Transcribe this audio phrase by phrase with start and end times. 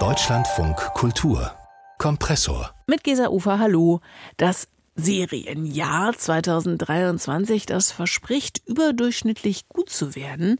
[0.00, 1.52] Deutschlandfunk Kultur
[1.98, 2.74] Kompressor.
[2.88, 4.00] Mit Gesa Ufer, hallo.
[4.36, 10.58] Das Serienjahr 2023, das verspricht überdurchschnittlich gut zu werden.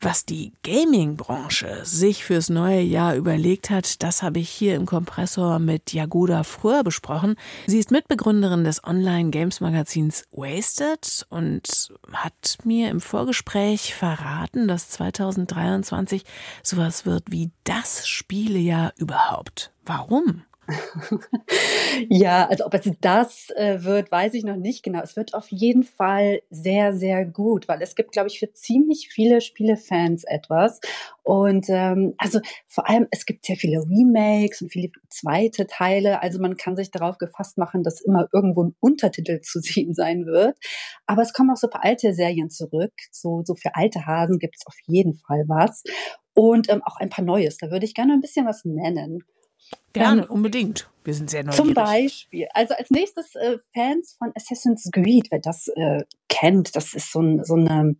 [0.00, 5.58] Was die Gaming-Branche sich fürs neue Jahr überlegt hat, das habe ich hier im Kompressor
[5.58, 7.36] mit Jagoda Fröhr besprochen.
[7.66, 16.24] Sie ist Mitbegründerin des Online-Games-Magazins Wasted und hat mir im Vorgespräch verraten, dass 2023
[16.62, 19.72] sowas wird wie das Spielejahr überhaupt.
[19.86, 20.42] Warum?
[22.08, 25.00] ja, also ob es das äh, wird, weiß ich noch nicht genau.
[25.00, 29.08] Es wird auf jeden Fall sehr, sehr gut, weil es gibt, glaube ich, für ziemlich
[29.08, 30.80] viele Spielefans etwas.
[31.22, 36.22] Und ähm, also vor allem, es gibt sehr viele Remakes und viele zweite Teile.
[36.22, 40.26] Also man kann sich darauf gefasst machen, dass immer irgendwo ein Untertitel zu sehen sein
[40.26, 40.56] wird.
[41.06, 42.92] Aber es kommen auch so ein paar alte Serien zurück.
[43.12, 45.82] So, so für alte Hasen gibt es auf jeden Fall was.
[46.34, 47.56] Und ähm, auch ein paar Neues.
[47.58, 49.22] Da würde ich gerne ein bisschen was nennen.
[49.92, 50.90] Gerne, ähm, unbedingt.
[51.04, 51.64] Wir sind sehr neugierig.
[51.64, 52.48] Zum Beispiel.
[52.52, 57.20] Also als nächstes äh, Fans von Assassin's Creed, wer das äh, kennt, das ist so,
[57.20, 57.96] ein, so eine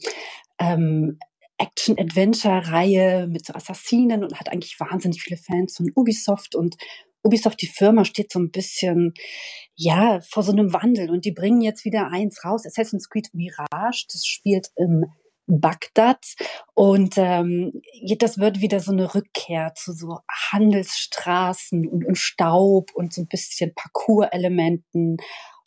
[0.58, 1.18] ähm,
[1.58, 6.76] Action-Adventure-Reihe mit so Assassinen und hat eigentlich wahnsinnig viele Fans von Ubisoft und
[7.22, 9.14] Ubisoft, die Firma, steht so ein bisschen,
[9.74, 14.06] ja, vor so einem Wandel und die bringen jetzt wieder eins raus, Assassin's Creed Mirage,
[14.12, 15.06] das spielt im
[15.46, 16.24] Bagdad.
[16.74, 17.80] Und ähm,
[18.18, 20.18] das wird wieder so eine Rückkehr zu so
[20.52, 25.16] Handelsstraßen und, und Staub und so ein bisschen Parcours-Elementen.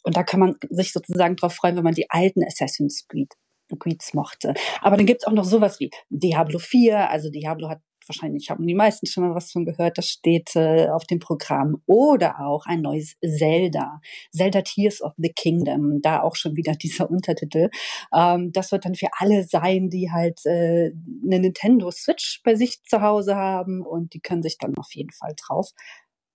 [0.03, 3.33] Und da kann man sich sozusagen drauf freuen, wenn man die alten Assassin's Creed
[3.77, 4.55] Creeds mochte.
[4.81, 7.09] Aber dann gibt's auch noch sowas wie Diablo 4.
[7.09, 10.90] Also Diablo hat wahrscheinlich haben die meisten schon mal was von gehört, das steht äh,
[10.90, 11.82] auf dem Programm.
[11.86, 17.10] Oder auch ein neues Zelda, Zelda Tears of the Kingdom, da auch schon wieder dieser
[17.10, 17.70] Untertitel.
[18.14, 20.92] Ähm, das wird dann für alle sein, die halt äh,
[21.24, 25.12] eine Nintendo Switch bei sich zu Hause haben und die können sich dann auf jeden
[25.12, 25.72] Fall drauf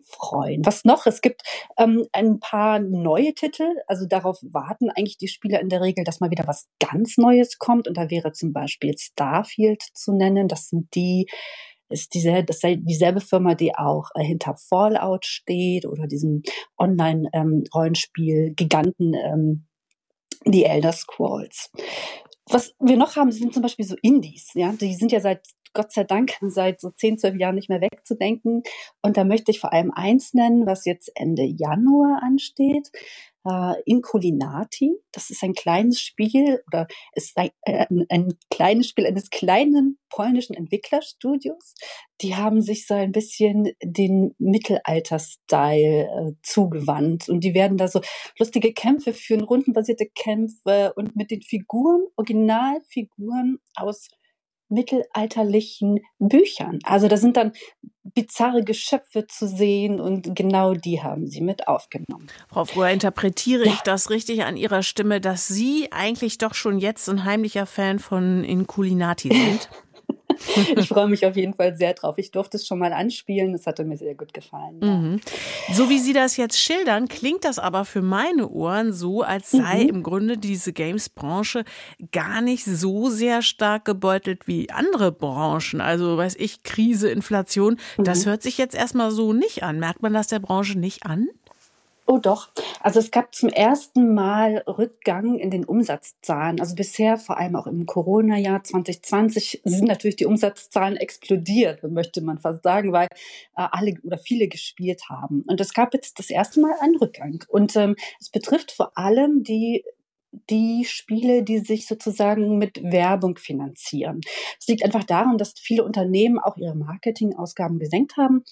[0.04, 0.64] freuen.
[0.64, 1.06] Was noch?
[1.06, 1.42] Es gibt
[1.76, 3.66] ähm, ein paar neue Titel.
[3.86, 7.58] Also darauf warten eigentlich die Spieler in der Regel, dass mal wieder was ganz Neues
[7.58, 7.88] kommt.
[7.88, 10.48] Und da wäre zum Beispiel Starfield zu nennen.
[10.48, 11.26] Das sind die,
[11.88, 16.42] ist diese, das ist dieselbe Firma, die auch äh, hinter Fallout steht oder diesem
[16.78, 19.66] Online-Rollenspiel ähm, Giganten, ähm,
[20.46, 21.70] die Elder Scrolls.
[22.50, 24.72] Was wir noch haben, sind zum Beispiel so Indies, ja.
[24.72, 28.62] Die sind ja seit Gott sei Dank seit so 10, 12 Jahren nicht mehr wegzudenken.
[29.02, 32.90] Und da möchte ich vor allem eins nennen, was jetzt Ende Januar ansteht.
[33.46, 39.28] Uh, Inculinati, das ist ein kleines Spiel oder ist ein, äh, ein kleines Spiel eines
[39.28, 41.74] kleinen polnischen Entwicklerstudios.
[42.22, 48.00] Die haben sich so ein bisschen den Mittelalter-Style äh, zugewandt und die werden da so
[48.38, 54.08] lustige Kämpfe führen, rundenbasierte Kämpfe und mit den Figuren, Originalfiguren aus
[54.68, 56.78] mittelalterlichen Büchern.
[56.84, 57.52] Also da sind dann
[58.02, 62.28] bizarre Geschöpfe zu sehen und genau die haben sie mit aufgenommen.
[62.48, 63.72] Frau Fröhr, interpretiere ja.
[63.72, 67.98] ich das richtig an Ihrer Stimme, dass Sie eigentlich doch schon jetzt ein heimlicher Fan
[67.98, 69.70] von Inculinati sind?
[70.76, 72.18] ich freue mich auf jeden Fall sehr drauf.
[72.18, 73.54] Ich durfte es schon mal anspielen.
[73.54, 74.80] Es hatte mir sehr gut gefallen.
[74.82, 74.90] Ja.
[74.90, 75.20] Mhm.
[75.72, 79.84] So wie Sie das jetzt schildern, klingt das aber für meine Ohren so, als sei
[79.84, 79.88] mhm.
[79.88, 81.64] im Grunde diese Games-Branche
[82.12, 85.80] gar nicht so sehr stark gebeutelt wie andere Branchen.
[85.80, 87.78] Also, weiß ich, Krise, Inflation.
[87.96, 88.04] Mhm.
[88.04, 89.78] Das hört sich jetzt erstmal so nicht an.
[89.78, 91.28] Merkt man das der Branche nicht an?
[92.06, 92.50] Oh doch.
[92.80, 96.60] Also es gab zum ersten Mal Rückgang in den Umsatzzahlen.
[96.60, 102.38] Also bisher, vor allem auch im Corona-Jahr 2020, sind natürlich die Umsatzzahlen explodiert, möchte man
[102.38, 103.06] fast sagen, weil
[103.56, 105.44] äh, alle oder viele gespielt haben.
[105.46, 107.42] Und es gab jetzt das erste Mal einen Rückgang.
[107.48, 109.82] Und ähm, es betrifft vor allem die
[110.50, 114.20] die Spiele, die sich sozusagen mit Werbung finanzieren.
[114.58, 118.42] Es liegt einfach daran, dass viele Unternehmen auch ihre Marketingausgaben gesenkt haben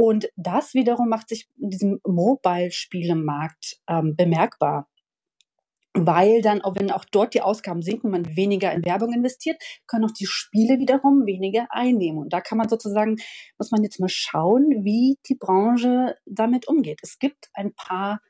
[0.00, 4.88] und das wiederum macht sich in diesem Mobile-Spielemarkt ähm, bemerkbar.
[5.92, 10.06] Weil dann, auch wenn auch dort die Ausgaben sinken, man weniger in Werbung investiert, können
[10.06, 12.18] auch die Spiele wiederum weniger einnehmen.
[12.18, 13.16] Und da kann man sozusagen,
[13.58, 17.00] muss man jetzt mal schauen, wie die Branche damit umgeht.
[17.02, 18.22] Es gibt ein paar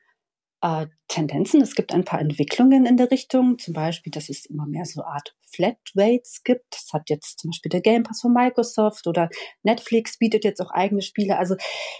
[0.61, 1.61] äh, Tendenzen.
[1.61, 5.03] Es gibt ein paar Entwicklungen in der Richtung, zum Beispiel, dass es immer mehr so
[5.03, 6.65] Art Flatrates gibt.
[6.71, 9.29] Das hat jetzt zum Beispiel der Game Pass von Microsoft oder
[9.63, 11.37] Netflix bietet jetzt auch eigene Spiele.
[11.37, 11.55] Also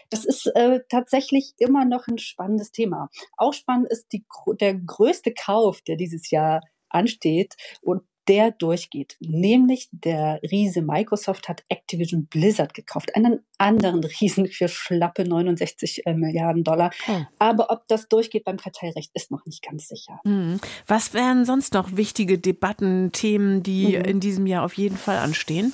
[0.09, 3.09] das ist äh, tatsächlich immer noch ein spannendes Thema.
[3.35, 4.25] Auch spannend ist die,
[4.59, 9.17] der größte Kauf, der dieses Jahr ansteht und der durchgeht.
[9.19, 16.13] Nämlich der Riese Microsoft hat Activision Blizzard gekauft, einen anderen Riesen für schlappe 69 äh,
[16.13, 16.91] Milliarden Dollar.
[17.05, 17.27] Hm.
[17.39, 20.19] Aber ob das durchgeht beim Kartellrecht, ist noch nicht ganz sicher.
[20.23, 20.59] Hm.
[20.87, 24.05] Was wären sonst noch wichtige Debatten, Themen, die mhm.
[24.05, 25.73] in diesem Jahr auf jeden Fall anstehen?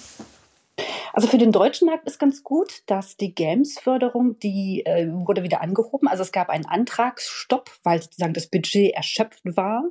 [1.17, 5.61] Also für den deutschen Markt ist ganz gut, dass die Games-Förderung, die äh, wurde wieder
[5.61, 6.07] angehoben.
[6.07, 9.81] Also es gab einen Antragsstopp, weil sozusagen das Budget erschöpft war.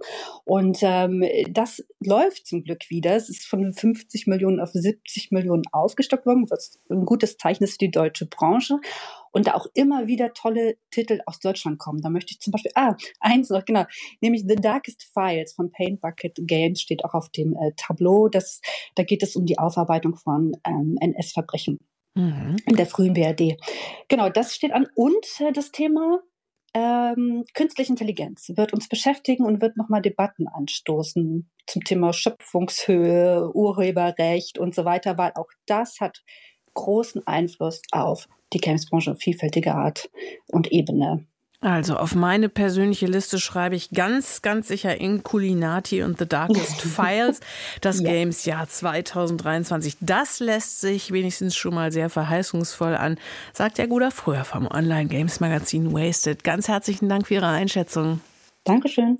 [0.44, 3.17] Und ähm, das läuft zum Glück wieder.
[3.17, 7.73] Es ist von 50 Millionen auf 70 Millionen aufgestockt worden, was ein gutes Zeichen ist
[7.73, 8.78] für die deutsche Branche
[9.37, 12.00] und da auch immer wieder tolle Titel aus Deutschland kommen.
[12.00, 13.85] Da möchte ich zum Beispiel, ah, eins noch, genau,
[14.23, 18.29] nämlich The Darkest Files von Paint Bucket Games steht auch auf dem äh, Tableau.
[18.29, 18.62] Das,
[18.94, 21.81] da geht es um die Aufarbeitung von ähm, NS-Verbrechen
[22.15, 22.56] mhm.
[22.65, 23.59] in der frühen BRD.
[24.09, 24.87] Genau, das steht an.
[24.94, 26.23] Und äh, das Thema
[26.73, 34.59] ähm, künstliche Intelligenz wird uns beschäftigen und wird nochmal Debatten anstoßen zum Thema Schöpfungshöhe, Urheberrecht
[34.59, 36.23] und so weiter, weil auch das hat
[36.76, 40.08] großen Einfluss auf die Gamesbranche auf vielfältige Art
[40.52, 41.26] und Ebene.
[41.61, 46.81] Also auf meine persönliche Liste schreibe ich ganz, ganz sicher in Culinati und The Darkest
[46.82, 47.40] Files
[47.81, 48.11] das ja.
[48.11, 49.96] Games-Jahr 2023.
[50.00, 53.19] Das lässt sich wenigstens schon mal sehr verheißungsvoll an,
[53.52, 56.44] sagt der Guder früher vom Online-Games-Magazin Wasted.
[56.44, 58.20] Ganz herzlichen Dank für Ihre Einschätzung.
[58.64, 59.19] Dankeschön.